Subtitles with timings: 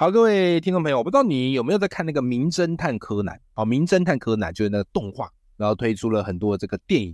[0.00, 7.08] 好，各位听众朋友，我不知道你有没有在看那个《名侦探柯南》哦，《名侦探柯南》就是那个动画，然后推出了很多这个电影。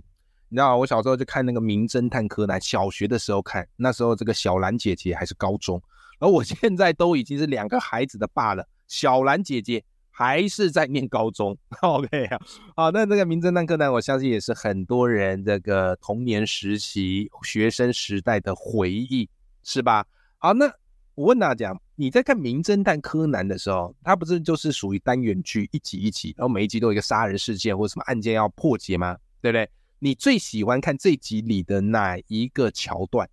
[0.49, 5.81] 你知道，我小时候就看那个《名侦探柯南》，小学的时候看，那时候这个小兰姐姐还是高中，
[6.19, 11.57] 而我 现在都已经是两个孩子的爸了，小兰姐姐还是在念高中。
[11.81, 12.39] OK 啊，
[12.75, 19.27] 好，那这个《名侦探柯南》，我相信也是很多人这个童年时期、学生时代的回忆，
[19.63, 20.05] 是吧？
[20.37, 20.71] 好，那
[21.15, 29.17] 我问大家，你在看《名侦探柯南》的时候，它不是就是属于单元剧，一集一集，然后每一集都有一个杀人事件或者什么案件要破解吗？
[29.41, 29.69] 对不对？
[29.99, 33.29] 你最喜欢看这集里的哪一个桥段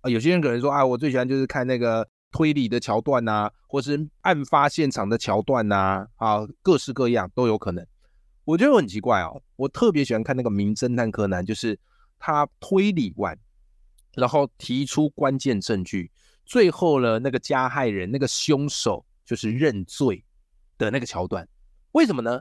[0.00, 0.08] 啊？
[0.08, 7.84] 有些人可能说啊，我最喜欢就是看那个推理的桥段呐、或是案发现场的桥段呐、啊，各式各样都有可能。
[8.44, 11.76] 我觉得很奇怪哦，我特别喜欢看那个《名侦探柯南》，就是
[12.18, 13.36] 他推理完，
[14.14, 16.12] 然后提出关键证据，
[16.44, 20.22] 最后呢，那个加害人、那个凶手就是认罪
[20.78, 21.46] 的那个桥段。
[21.92, 22.40] 为什么呢？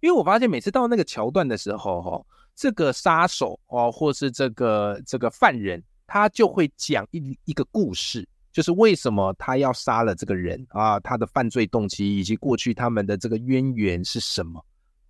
[0.00, 14.64] 因为我发现每次到那个桥段的时候，哈，这个杀手哦，或是这个这个犯人，他就会讲一一个故事，就是为什么他要杀了这个人啊，他的犯罪动机以及过去他们的这个渊源是什么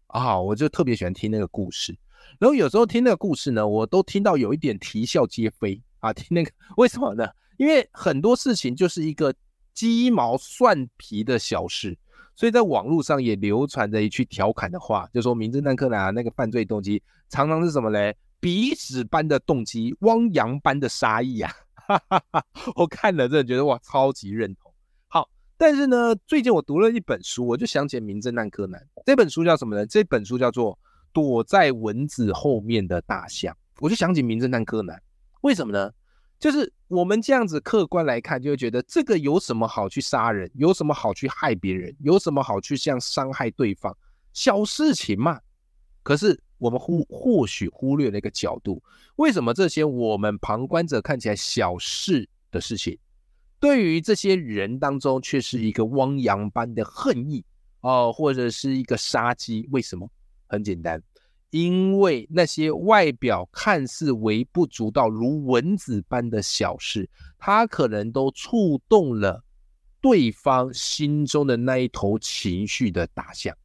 [0.07, 1.95] 啊，我就特别喜欢听那个故事。
[2.39, 7.29] 然后有时候听那个故事呢，我都听到有一点啼笑皆非啊，听那个为什么呢？
[7.57, 9.35] 因为很多事情就是一个
[9.75, 11.97] 鸡毛蒜皮的小事，
[12.37, 18.17] 所以在网络上也流传着一句调侃的话，就说《名侦探柯南》啊那个犯罪动机常常是什么嘞？
[18.41, 21.53] 鼻屎般的动机，汪洋般的杀意啊！
[21.75, 22.45] 哈哈哈，
[22.77, 24.73] 我看了真的觉得哇，超级认同。
[25.09, 29.85] 好，但是呢，最近我读了一本书，我就想起《名侦探柯南》这本书叫什么呢？
[29.87, 30.75] 这本书叫做
[31.13, 34.97] 《躲在蚊子后面的大象》，我就想起《名侦探柯南》，
[35.43, 35.93] 为什么呢？
[36.39, 43.97] 就是我们这样子客观来看，就会觉得这个有什么好去杀人，有什么好去害别人，有什么好去像伤害对方，
[44.33, 45.41] 小事情嘛。
[46.05, 48.81] 可是我们忽或许忽略了一个角度，
[49.17, 52.97] 为什么这些我们旁观者看起来小事的事情，
[53.59, 57.45] 对于这些人当中却是一个汪洋般的恨意
[57.81, 59.69] 哦，或者是一个杀机？
[59.73, 60.09] 为什么？
[60.47, 61.03] 很简单。
[61.51, 69.43] 因为那些外表看似微不足道、如蚊子般的小事，它可能都触动了
[70.01, 73.57] 对方心中的那一头情绪的大象。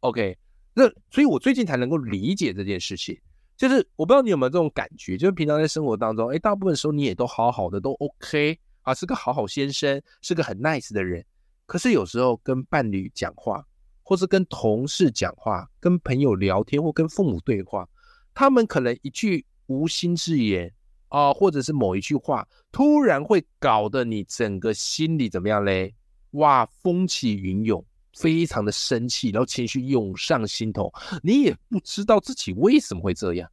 [0.00, 0.36] OK，
[0.74, 3.18] 那所以我最近才能够理解这件事情。
[3.54, 11.24] 就是我不知道你有没有这种感觉，就是平常在生活当中，哎，大部分时候你也都好好的，都 OK 啊，是个好好先生，是个很 nice 的人。
[11.66, 13.64] 可是有时候跟伴侣讲话，
[14.02, 17.88] 或是跟同事讲话、跟朋友聊天或跟父母对话，
[18.34, 20.72] 他们可能一句无心之言
[21.08, 25.94] 啊，或者是某一句话，突然会搞得你整个心里怎么样嘞？
[26.32, 30.92] 哇，风起云涌，非常的生气，然后情绪涌上心头，
[31.22, 33.50] 你也不知道自己为什么会这样，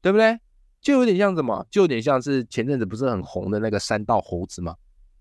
[0.00, 0.38] 对不对？
[0.80, 1.64] 就有点像什么？
[1.70, 4.74] 就有点像是前阵子不是很红的那个三道猴子吗？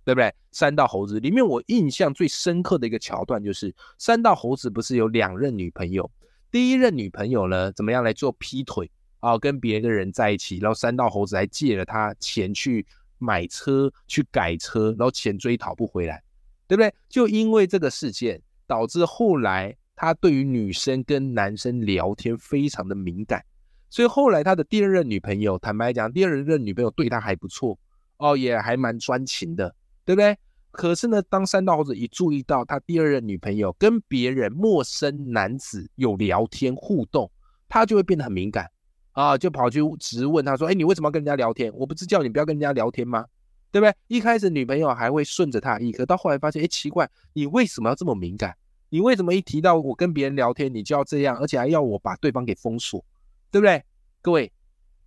[0.04, 0.34] 对不对？
[0.52, 6.10] 三道猴子里面，我印象最深刻的一个桥段就是，三道猴子不是有两任女朋友，
[6.52, 8.90] 第一任女朋友呢，怎么样来做劈腿
[9.20, 12.86] 啊，跟别的人在一起，然后三道猴子还借了他钱去
[13.18, 16.22] 买车、去改车，然后钱追讨不回来，
[16.68, 16.94] 对不对？
[17.08, 23.46] 就因为这个事件，导致后来他对于女生跟男生聊天非常的敏感，
[23.90, 27.78] 所以后来他的第二任女朋友，坦白讲，第二任女朋友对他还不错
[28.18, 29.74] 哦，也还蛮专情的。
[30.06, 30.38] 对不对？
[30.72, 37.30] 可是呢，当三道猴子一注意到他第二任女朋友跟别人陌生男子有聊天互动，
[37.68, 38.72] 他就会变得很敏感
[39.12, 41.70] 啊，就跑去直问他说：“哎，你为什么要跟人家聊天？
[41.76, 43.26] 我不是叫你不要跟人家聊天吗？
[43.70, 48.56] 对不对？”一开始女朋友还会顺着他意，可到后来发现，哎，奇怪，你为什么要这么敏感？
[48.88, 53.04] 你为什么一提到我跟别人聊天，你就要这样，而且还要我把对方给封锁，
[53.52, 53.84] 对不对？
[54.22, 54.50] 各位。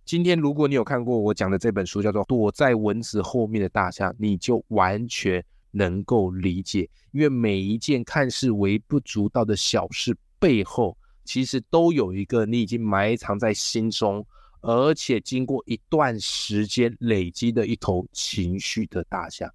[0.05, 14.23] 今天如果你有看过我讲的这本书，叫做《躲在蚊子后面的大象》，你就完全能够理解，因为每一件看似微不足道的小事背后，其实都有一个你已经埋藏在心中，
[14.61, 19.51] 而且经过一段时间累积的一头情绪的大象。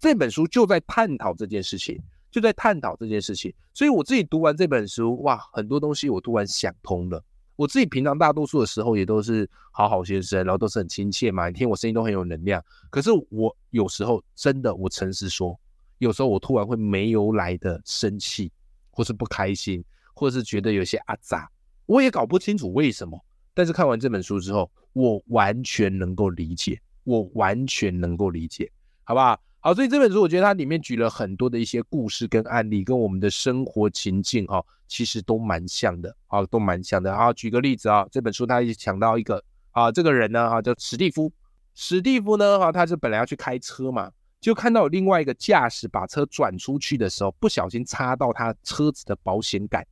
[0.00, 1.96] 这本书就在探讨这件事情，
[2.28, 3.54] 就在探讨这件事情。
[3.72, 7.22] 所以我自己读完这本书，哇，很多东西我突然想通了。
[7.56, 12.62] 我自己平常大多数的时候也都是好好先生，然后都是很亲切嘛，你听我声音都很有能量。
[12.90, 15.58] 可是我有时候真的，我诚实说，
[15.98, 18.50] 有时候我突然会没由来的生气，
[18.90, 19.84] 或是不开心，
[20.14, 21.50] 或是觉得有些阿杂，
[21.86, 23.22] 我也搞不清楚为什么。
[23.54, 28.70] 但是看完这本书之后，我完全能够理解，我完全能够理解，
[29.04, 29.38] 好不好？
[29.64, 37.14] 好，所以这本书我觉得它里面举了很多的一些故事跟案例，跟我们的生活情境哈，其实都蛮像的，啊，都蛮像的。
[37.14, 41.32] 啊，举个例子啊，这本书它也讲到一个啊，这个人呢啊叫史蒂夫，
[41.76, 44.10] 史蒂夫呢哈，他是本来要去开车嘛，
[44.40, 49.86] 就看到有另外一个驾驶把车转出去的时候，不小心擦到他车子的保险杆，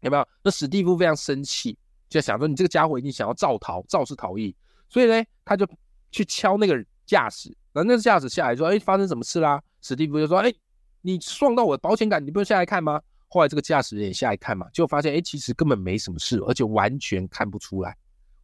[0.00, 0.26] 有没有？
[0.42, 1.76] 那史蒂夫非常生气。
[2.08, 4.56] 就想说你这个家伙一定想要造逃，肇事逃逸，
[4.88, 5.68] 所以呢，他就
[6.10, 10.52] 去敲那个驾驶，然后那个驾驶下来说：“哎，发生什么事啦？”史蒂夫就说：“哎，
[11.00, 17.96] 你撞到我的保险杆，你不用下来看吗？”后来这个驾驶员也下来看嘛，就发现哎，其实根本没什么事，而且完全看不出来，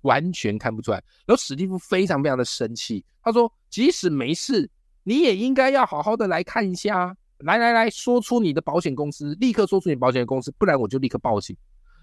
[0.02, 1.02] 完全看不出来。
[1.26, 4.70] 然后史蒂夫非常非常的生气，他说：“即使没事，
[5.02, 11.56] 你也应该要好好的来看一下，来来来说出你的保险公司，立刻说出你保险公司，不然我就立刻报警。”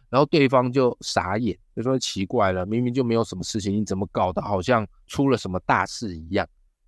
[0.10, 6.46] 然后对方就傻眼，就说奇怪了，明明就没有什么事情，你怎么搞得好像出了什么大事一样？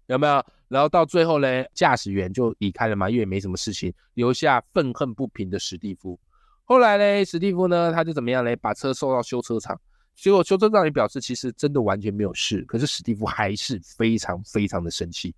[0.08, 0.46] 有没有？
[0.68, 6.20] 然后到最后呢，驾驶员就离开了嘛，因为没什么事情，留下愤恨不平的史蒂夫。
[6.64, 8.56] 后来呢，史蒂夫呢，他就怎么样呢？
[8.58, 9.80] 把车送到修车厂，
[10.16, 15.36] 结果修车厂也表示其实真的完全没有事，可是史蒂夫还是非常非常的生气。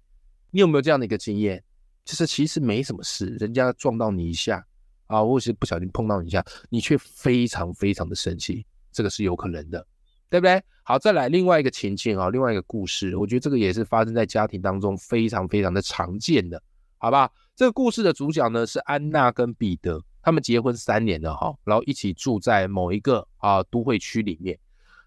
[0.51, 1.63] 你有没有这样的一个经验？
[2.03, 4.65] 就是其实没什么事，人家撞到你一下。
[5.07, 9.85] 啊，或是不小心碰到你一下，你却非常非常的生气，这个是有可能的，
[10.29, 10.61] 对不对？
[10.83, 16.61] 好，再来另外一个情境啊，另外一个故事，我觉得这个也是发生在家庭当中非常非常的常见的，
[16.97, 17.29] 好吧？
[17.55, 24.57] 这个故事的主角呢是安娜跟彼得，他们结婚三年了哈，然后一起住在某一个啊都会区里面。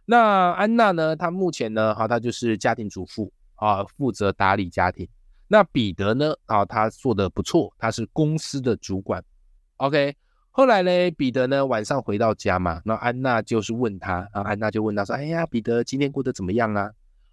[0.05, 5.07] 那安娜呢，她目前呢，哈，她就是家庭主妇啊，负责打理家庭。
[5.47, 9.25] 那彼得呢，啊，他做的不错，他是公司的主管。
[9.77, 10.15] OK，
[10.59, 16.91] 后来呢，彼得呢晚上回到家嘛，那安娜就是问他，然后安娜就问他说：“哎呀，彼得今天过得怎么样啊？”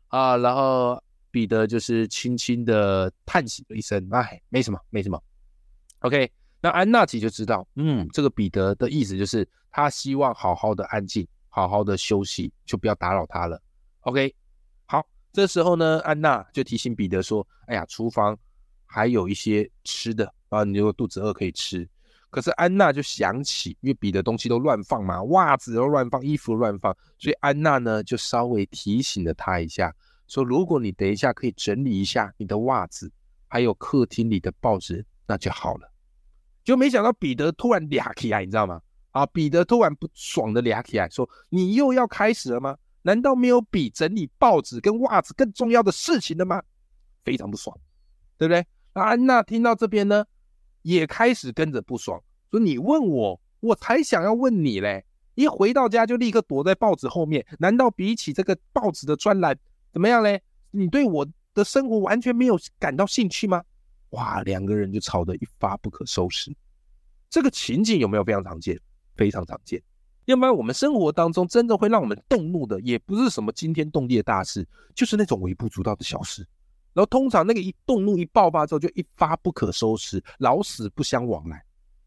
[0.09, 1.01] 啊，然后
[1.31, 5.19] 彼得就是轻轻的叹息了一声：“哎，没什么，没什么。
[6.01, 6.31] ”OK，
[6.61, 13.59] 那安娜其实就知道，嗯，这个彼得的意思就是他希望好好的安静，好好的休息，就不要打扰他了。
[14.01, 14.35] OK，
[14.85, 18.37] 好，这时候呢，安娜就提醒彼得说：“哎呀，厨房
[18.85, 21.89] 还有一些吃的啊，你如果肚子饿可以吃。”
[22.29, 29.93] 可是安娜就想起，因为彼得东西都乱放嘛，袜子都乱放，衣服乱放，所以安娜呢就稍微提醒了他一下，
[30.27, 33.11] 说如果你等一下可以整理一下你的袜子，
[33.47, 35.91] 还有客厅里的报纸，那就好了。
[36.63, 38.81] 就没想到彼得突然俩起来，你知道吗？
[39.11, 42.75] 啊，彼得突然不爽的俩起来，说你又要开始了吗？
[43.03, 46.61] 难道没有比整理报纸跟袜子更重要的事情了吗？
[47.23, 47.77] 非常不爽，
[48.37, 48.65] 对不对？
[48.93, 50.25] 那安娜听到这边呢？
[50.85, 52.21] 也开始跟着不爽，
[52.51, 55.03] 说你问我，我才想要问你嘞！
[55.33, 59.57] 一回到家就立刻躲在报纸后面，难道比起这个报纸的专栏
[59.91, 60.39] 怎么样嘞？
[60.69, 63.63] 你对我的生活完全没有感到兴趣吗？
[64.11, 66.55] 哇，两个人就吵得一发不可收拾。
[67.31, 68.79] 这个情景有没有非常常见？
[69.15, 69.81] 非常常见。
[70.25, 76.45] 要不然我们生活当中真的会让我们动怒的，也不是什么惊天动地的大事，就是那种微不足道的小事。
[76.95, 81.61] 然后通常那个一动怒一爆发之后就一发不可收拾，老死不相往来。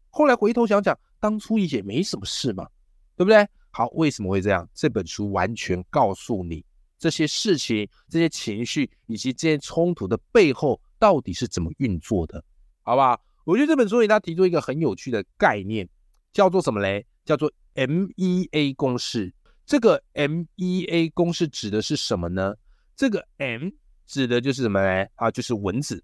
[0.09, 2.67] 后来回头想想，当初也没什么事嘛，
[3.15, 3.47] 对不对？
[3.69, 4.67] 好，为什么会这样？
[4.73, 6.65] 这本书完全告诉你
[6.97, 12.43] 这些事情、这些情绪以及这些冲突的背后到底是怎么运作的，
[12.81, 13.21] 好不好？
[13.45, 15.87] 我觉得这本书里他提出一个很有趣的概念，
[16.33, 17.05] 叫做什么嘞？
[17.23, 19.31] 叫做 MEA 公式。
[19.67, 22.55] 这个 MEA 公式指的是什么呢？
[22.95, 23.69] 这个 M。
[24.09, 25.07] 指的就是什么呢？
[25.13, 26.03] 啊，就是蚊子，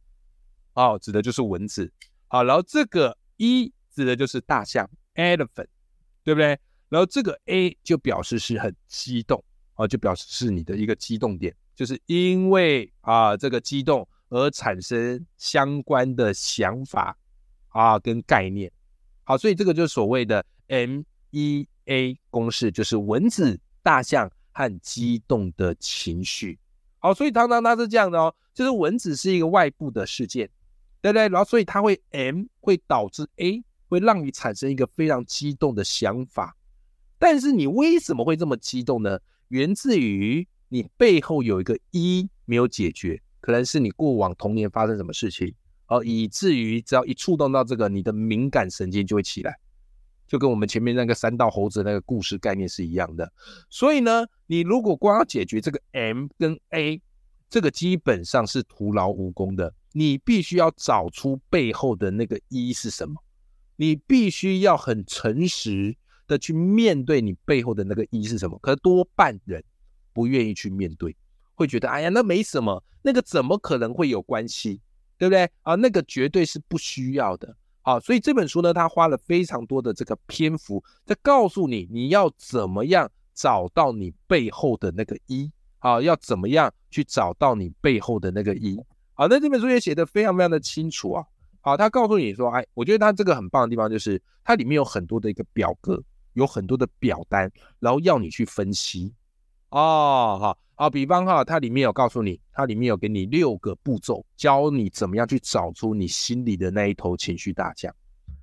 [0.74, 1.92] 哦，指的就是蚊子。
[2.28, 5.66] 好，然后这个一指的就是大象，elephant，
[6.24, 6.60] 对不对？
[6.88, 9.44] 然后这个 A 就表示是很激动，
[9.74, 17.18] 啊，就表示是你的一个激动点，就是因为啊这个激动而产生相关的想法
[17.70, 18.72] 啊跟概念。
[19.24, 26.60] 好，所以这个就是所谓的 MEA 公式，就是蚊子、大象和激动的情绪。
[27.06, 30.50] 好，所以常常它是这样的哦，就是蚊子是一个外部的事件，
[31.04, 31.30] 对不对？
[31.30, 36.56] 然后所以它会 M 会导致 A 会让你产生一个非常激动的想法，
[37.20, 39.20] 但是你为什么会这么激动呢？
[39.50, 45.54] 源自于你背后有一个一没有解决，可能是你过往童年发生什么事情
[45.86, 49.56] 哦，以至于只要一触动到这个，你的敏感神经就会起来，
[50.28, 53.32] 就跟我们前面那个三道猴子那个故事概念是一样的。
[53.70, 57.02] 所以呢，你如果光要解决这个 M 跟 A，
[57.50, 59.74] 这个基本上是徒劳无功的。
[59.98, 63.16] 你必须要找出背后的那个一是什么，
[63.78, 65.96] 你必须要很诚实
[66.28, 68.60] 的去面对你背后的那个一是什么。
[68.60, 69.64] 可是多半人
[70.12, 71.16] 不愿意去面对，
[71.54, 74.82] 会觉得哎呀，那没什么，那个怎么可能会有关系，
[75.18, 75.76] 对不对啊？
[75.76, 77.56] 那个绝对是不需要的。
[77.86, 88.76] 好，所以这本书呢，他花了非常多的这个篇幅在告诉你，你要怎么样找到你背后的那个一，啊，要怎么样去找到你背后的那个一。
[89.14, 91.24] 好，那这本书也写的非常非常的清楚啊。
[91.62, 96.02] 好，他告诉你说，哎，我觉得他这个很棒的地方就是，它里面有很多的一个表格，
[96.34, 99.14] 有很多的表单，然后要你去分析。
[99.70, 107.94] 哦，好，好，比方哈，它里面有告诉你，它里面有给你六个步骤，教你怎么样去找出你心里的那一头情绪大象。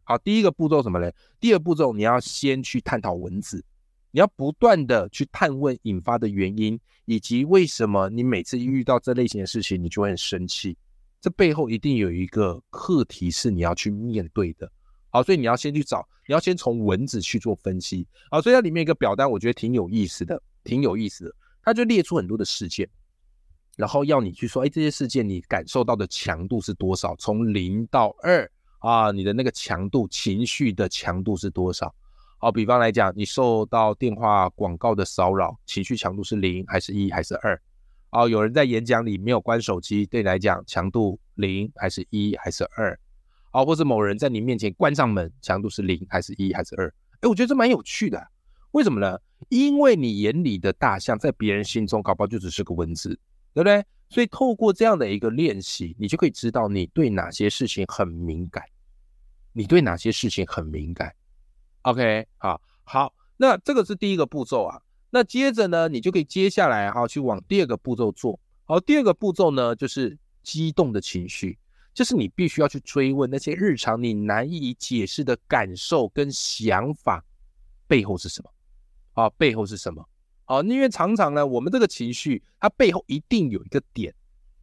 [0.04, 1.10] 好，第一个步骤什么呢？
[1.40, 3.64] 第二步骤你要先去探讨文字。
[4.14, 10.76] 你要不断的去探问引发的原因，以及为什么你每次遇到这类型的事情，你就会很生气。
[11.18, 14.70] 这背后一定有一个课题是你要去面对的。
[15.12, 18.06] 好，所以你要先去找，你要先从文字去做分析。
[18.30, 21.34] 好，所以它里面一个表单，我觉得挺有意思的，挺有意思的。
[21.62, 22.88] 它就列出很多的事件，
[23.76, 27.14] 然后要你去说，哎，这些事件你感受到的强度是多少？
[27.16, 31.94] 从零到二啊，你的那个强度，情绪的强度是多少？
[32.38, 37.60] 好，比方来讲，你受到电话广告的骚扰，情绪强度是零还是一还是二？
[38.12, 42.98] 哦，有人在演讲里没有关手机，对你来讲强度零还是一还是二？
[43.52, 46.92] 哦，或是某人在你面前关上门，强度是零还是一还是二？
[47.20, 48.26] 哎，我觉得这蛮有趣的，
[48.72, 49.18] 为什么呢？
[49.48, 53.08] 因为你眼里的大象，在别人心中搞不好就只是个蚊子，
[53.52, 53.84] 对不对？
[54.08, 58.62] 所以透过这样的一个练习，你就可以知道你对哪些事情很敏感，
[59.52, 61.12] 你对哪些事情很敏感。
[61.82, 64.80] OK，好，好，那这个是第一个步骤啊。
[65.10, 68.38] 那接着呢，你就可以接下来哈去往第二个步骤做。
[68.64, 71.58] 好，第二个步骤呢，就是激动的情绪，
[71.94, 77.24] 就是你必须要去追问那些日常你难以解释的感受跟想法
[77.86, 78.50] 背后是什么
[79.14, 79.30] 啊？
[79.30, 80.06] 背后是什么？
[80.44, 84.14] 啊，因为常常呢，我们这个情绪它背后一定有一个点，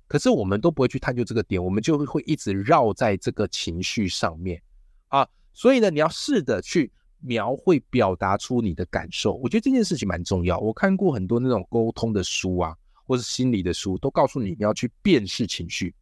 [0.07, 4.61] 可是我们都不会去探究这个点，我们就会一直绕在这个情绪上面
[5.07, 5.27] 啊。
[5.53, 6.91] 所以呢，你要试着去。
[7.21, 10.57] 描绘表达出你的感受，我觉得这件事情蛮重要。
[10.57, 12.73] 我看过很多那种沟通的书啊，
[13.05, 15.93] 或是心理的书，都告诉你你要去辨识情绪。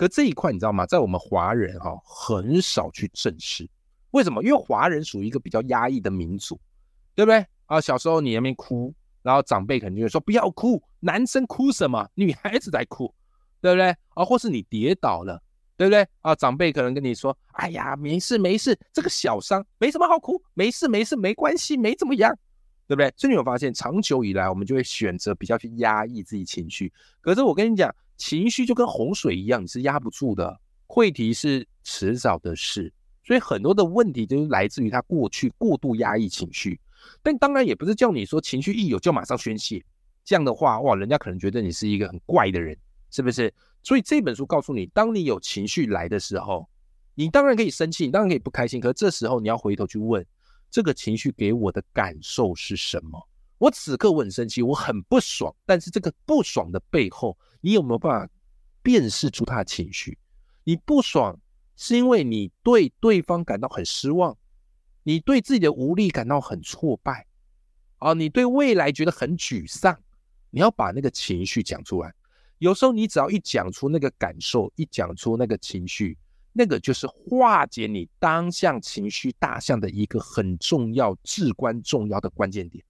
[0.00, 0.86] 可这一块你知道吗？
[0.86, 3.68] 在我们华人哈很少去正视。
[4.12, 4.42] 为什么？
[4.42, 6.58] 因为华人属于一个比较压抑的民族，
[7.14, 7.44] 对不对？
[7.66, 12.08] 啊，小时候你那边哭，然后长辈肯定会说不要哭，男生哭什么？
[12.14, 13.14] 女孩子在哭，
[13.60, 13.94] 对不对？
[14.14, 15.38] 啊，或是你跌倒了。
[15.76, 16.34] 对不对啊？
[16.34, 22.34] 长辈可能跟你说：“哎呀，没事没事，这个小伤没什么好哭，没事没事，没关系，没怎么样，
[22.86, 26.90] 对不对？”所以你有发现，长久以来我们就会选择比较去压抑自己情绪。
[27.20, 32.92] 可是我跟你讲，情绪就跟洪水一样，你是压不住的，溃堤是迟早的事。
[33.24, 36.78] 所以很多的问题就是来自于他过去过度压抑情绪。
[37.22, 39.82] 但当然也不是叫你说情绪一有就马上宣泄，
[40.22, 42.76] 这样的话哇，人家可能觉得你是一个很怪的人，
[43.10, 43.52] 是不是？
[43.82, 46.68] 所以这本书告诉你，当你有情绪来的时候，
[47.14, 48.78] 你当然可以生气，你当然可以不开心。
[48.78, 50.22] 可是这时候你要回头去问，
[50.70, 53.18] 这个情绪给我的感受是什么？
[53.60, 55.54] 我此刻我很生气，我很不爽。
[55.66, 58.32] 但是这个不爽的背后，你有没有办法
[58.82, 60.16] 辨识出他的情绪？
[60.64, 61.38] 你不爽
[61.76, 64.34] 是因为你对对方感到很失望，
[65.02, 67.26] 你对自己的无力感到很挫败，
[67.98, 69.94] 啊，你对未来觉得很沮丧。
[70.48, 72.14] 你要把那个情绪讲出来。
[72.56, 76.16] 有时候你只要一讲出那个感受，一讲出那个情绪，
[76.54, 82.82] 那个就是化解你当下情绪大象的一个很重要、至关重要的关键点。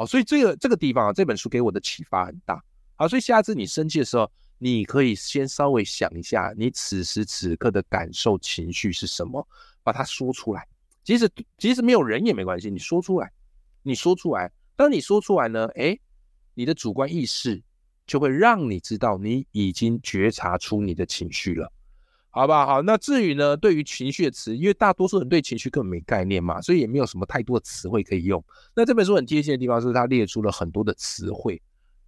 [0.00, 2.62] 哦，所以这个这个地方啊，这本书给我的启发很大。
[2.96, 9.46] 好，所以下次你生气的时候，你可以先稍微想一下，你此时此刻的感受情绪是什么，
[9.82, 10.66] 把它说出来。
[11.04, 13.30] 即使即使没有人也没关系，你说出来，
[13.82, 14.50] 你说出来。
[14.74, 16.00] 当你说出来呢，诶，
[16.54, 17.62] 你的主观意识。
[18.06, 21.72] 就会让你知道你已经觉察出你的情绪了，
[22.30, 22.64] 好不好？
[22.64, 28.42] 好，那至于呢，对于情绪的词，因为大多数人对情绪根本没概念嘛，所以也没有什么太多的词汇可以用。
[28.74, 31.60] 那这本书很贴心的地方是，它列出了很多的词汇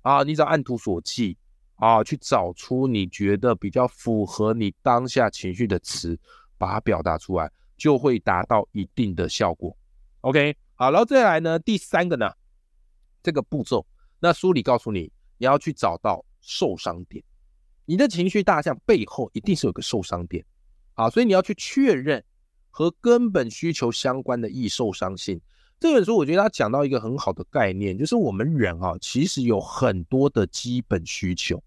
[0.02, 1.36] 啊，你只要按图索骥
[1.76, 6.18] 啊，去找出你觉得比较符合你当下情绪的词，
[6.56, 9.76] 把它表达出来，就会达到一定的效果。
[10.20, 12.30] OK，好，然后再来呢，第三个呢，
[13.22, 13.84] 这个步骤，
[14.20, 15.12] 那书里告诉你。
[15.38, 17.24] 你要去找到受伤点，
[17.84, 20.44] 你的情绪大象背后一定是有个受伤点。
[20.94, 22.22] 啊，所以你要去确认
[22.68, 25.40] 和根本需求相关的易受伤性。
[25.80, 31.60] 这本书我觉得它讲到一个很好的概念，就是我们人啊，其实有很多的基本需求，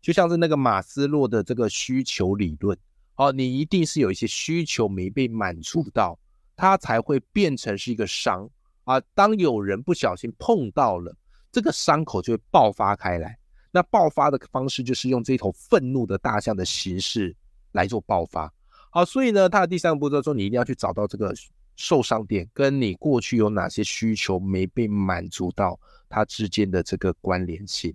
[0.00, 2.76] 就像是那个马斯洛的这个需求理论，
[3.14, 6.18] 哦，你一定是有一些需求没被满足到，
[6.56, 8.50] 它才会变成是一个伤
[8.84, 9.00] 啊。
[9.14, 11.16] 当有人不小心碰到了，
[11.52, 13.38] 这个伤口就会爆发开来。
[13.72, 17.34] 那爆发的方式就是用这头愤怒的大象的形式
[17.72, 18.52] 来做爆发。
[18.90, 21.34] 好，所以呢，它的第三个步骤说，你一定要去找到这个。
[21.74, 27.92] 受伤点跟你过去有哪些需求没被满足到，它之间的这个关联性，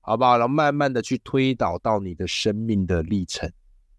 [0.00, 0.36] 好不好？
[0.36, 3.50] 然后慢慢的去推导到你的生命的历程。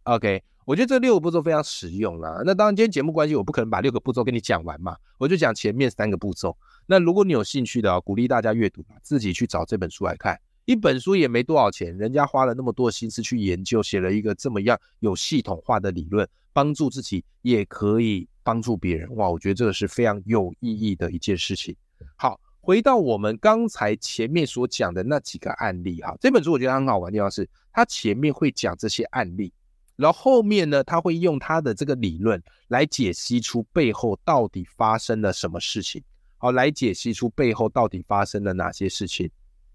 [0.03, 2.41] OK，我觉得这六个步骤非常实用啦。
[2.45, 6.55] 那当然，今天节目关系，我不可能把六个步骤跟你讲完嘛，我就讲前面三个步骤。
[6.85, 10.37] 那如果你有兴趣的啊，鼓励大家阅读，自己去找这本书来看。
[10.65, 18.27] 一本书也没多少钱，人家花了那么多心思去研究，写了一个这么样有系统化的理论，帮助自己也可以。
[18.45, 21.75] 帮助别人哇，我觉得这个是非常有意义的一件事情。
[22.15, 29.51] 好，回到我们刚才前面所讲的那几个案例哈，这本书我觉得很好玩的地方是，它前面会讲这些案例，
[29.95, 36.03] 然后后面呢，他会用他的这个理论来解析出背后到底发生了什么事情，
[36.37, 39.27] 好，来解析出背后到底发生了哪些事情。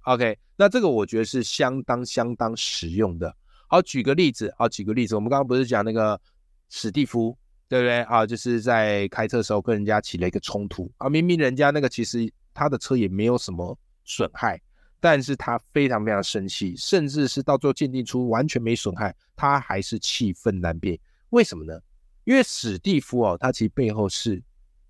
[0.03, 3.35] OK，那这个我觉得是相当相当实用的。
[3.69, 6.21] 好，举个例子，好，举个例子，我们刚刚不是讲那个
[6.69, 7.37] 史蒂夫。
[7.71, 8.27] 对不对啊？
[8.27, 11.09] 就是在开车的时候跟人家起了一个冲突啊！
[11.09, 14.61] 明明人家那个其实他的车也没有什么损害，
[14.99, 20.99] 但是他非常非常生气，甚至是到最后鉴定出完全没损害，他还是气愤难辨。
[21.29, 21.81] 为什么呢？
[22.25, 24.43] 因为史蒂夫哦，他其实背后是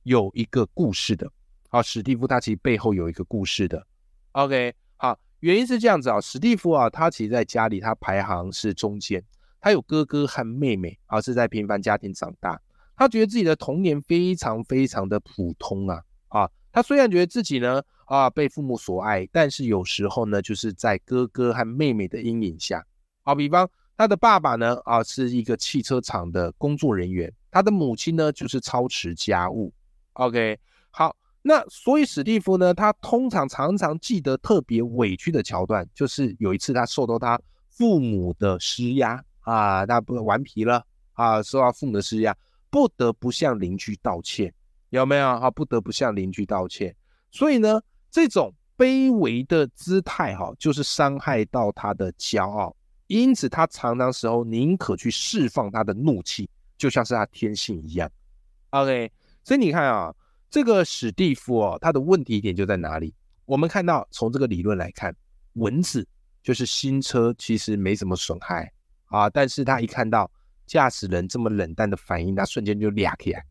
[0.04, 1.30] 有一个故事的。
[1.68, 3.86] 好，史蒂夫他其实背后有一个故事的。
[4.32, 4.74] OK，
[5.40, 9.22] 原因是这样子啊，史蒂夫啊，他其实在家里他排行是中间，
[9.60, 12.60] 他有哥哥和妹妹，而是在平凡家庭长大。
[12.96, 16.50] 他觉得自己的童年非常非常的普通啊啊！
[16.70, 22.84] 他虽然觉得自己呢啊被父母所爱，但是有时候呢就是在哥哥和妹妹的阴影下。
[23.22, 29.72] 好，比方他的爸爸呢啊是一个汽车厂的工作人员，他的母亲呢就是操持家务。
[30.12, 30.58] OK，
[30.90, 42.36] 好，那所以史蒂夫呢，他通常常常记得特别委屈的桥段，就是有一次他受到他父母的施压啊，他不顽皮了啊，受到父母的施压。
[42.72, 44.54] 不得不向邻居道歉，
[44.90, 45.50] 有没有啊？
[45.50, 46.94] 不得不向邻居道歉。
[47.32, 52.76] 所以呢，这种卑微的姿态，哈，就是伤害到他的骄傲。
[53.08, 56.48] 因此，他常常时候宁可去释放他的怒气，
[56.78, 58.08] 就像是他天性一样。
[58.70, 59.10] OK，
[59.42, 60.14] 所以你看啊，
[60.50, 63.14] 这个史蒂夫哦，他的问题点就在哪里？
[63.44, 65.14] 我们看到从这个理论来看，
[65.54, 66.06] 蚊子
[66.42, 68.72] 就是新车其实没什么损害
[69.06, 70.30] 啊，但是他一看到。
[70.66, 73.44] 驾驶人这么冷淡的反应，他瞬间就俩起来，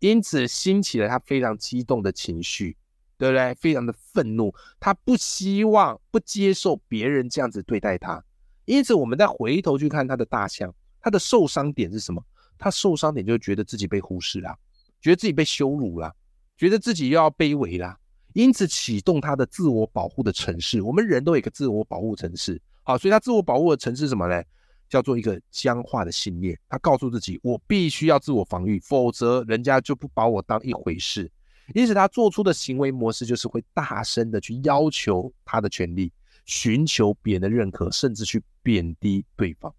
[0.00, 2.76] 因此兴起了他非常激动的情绪，
[3.16, 3.54] 对不对？
[3.54, 8.22] 非常的愤怒，他不希望、不接受别人这样子对待他。
[8.66, 12.22] 因此，我们再回头去看他的大象，他的受伤点是什么？
[12.58, 14.54] 他受伤点就觉得自己被忽视了，
[15.00, 16.14] 觉得自己被羞辱了，
[16.58, 17.96] 觉得自己又要卑微了，
[18.34, 20.82] 因此启动他的自我保护的城市。
[20.82, 24.42] 我们人都有一个自我保护城市，好，所以他自我保护的城市什么呢？
[24.88, 31.30] 叫做一个僵化的信念，他告诉自己，我必须要自我防御，否则人家就不把我当一回事。
[31.74, 36.10] 因此，他做出的行为模式就是会大声的去要求他的权利，
[36.46, 39.70] 寻求别人的认可，甚至去贬低对方。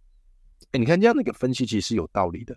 [0.71, 2.55] 哎，你看这样的一个分析其实是有道理的。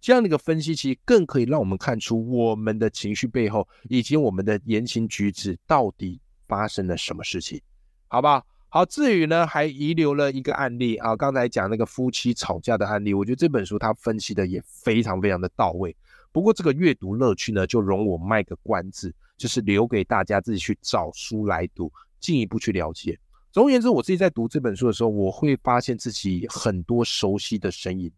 [0.00, 7.60] 这样的一个分析其实更可以让我们看出我们的情绪背后，以及我们的言行举止到底发生了什么事情，
[8.08, 8.44] 好不好？
[8.70, 15.96] 好，至于呢，还遗留了一个案例啊，刚才讲那个夫妻吵架的案例，我觉得这本书它分析的也非常非常的到位。
[16.32, 23.18] 不过这个阅读乐趣呢，就容我卖个关子，就是留给大家自己去找书来读，进一步去了解。
[23.50, 28.12] 总而言之，我自己在读这本书的时候，我会发现自己很多熟悉的身影，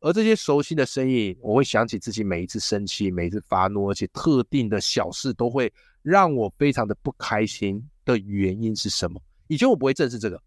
[0.00, 5.70] 而这些熟悉的身影，我会想起自己每一次生气，每一次发怒，而且特定的小事都会
[6.02, 9.20] 让我非常的不开心的原因是什么？
[9.46, 10.42] 以前我不会正视这个，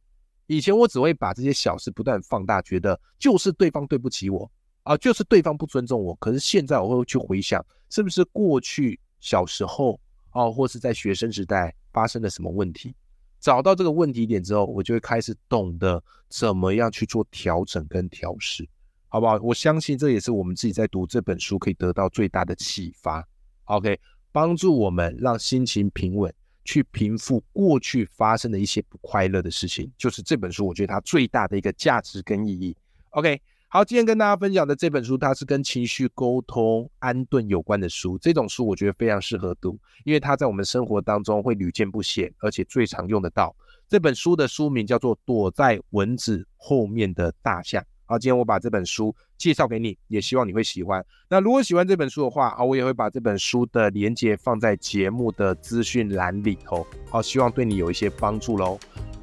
[0.48, 4.50] 以前我只会把这些小事不断放大，觉得就是对方对不起我
[4.82, 6.16] 啊，就是对方不尊重我。
[6.16, 10.00] 可是现在我会去回想，是不是过去小时候
[10.32, 12.96] 啊，或是在学生时代发生了什么问题？
[13.40, 18.68] 找到这个问题点之后，我就会开始懂得怎么样去做调整跟调试，
[19.14, 19.38] 好不好？
[19.44, 23.24] 我相信这也是我们自己在读这本书可以得到最大的启发。
[23.66, 24.00] OK，
[24.32, 26.34] 帮助我们让心情平稳。
[26.66, 32.74] 去平复过去发生的一些不快乐的事情，就是这本书我觉得它最大的一个价值跟意义。
[33.10, 38.18] OK，好，今天跟大家分享的这本书，它是跟情绪沟通、安顿有关的书。
[38.18, 43.54] 这种书我觉得非常适合读，因为它在我们生活当中会屡见不鲜，而且最常用得到。
[43.90, 47.84] 这本书的书名叫做《躲在蚊子后面的大象》。
[48.14, 51.04] 好，今天我把这本书介绍给你，也希望你会喜欢。
[51.28, 56.86] 那如果喜欢这本书的话，啊，我也会把这本书的连接放在节目的资讯栏里头。
[57.10, 58.78] 好，希望对你有一些帮助喽。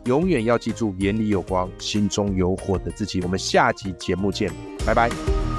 [0.07, 3.23] 永远要记住，眼里有光，心中有火的自己。
[3.23, 4.51] 我们下集节目见，
[4.85, 5.50] 拜拜。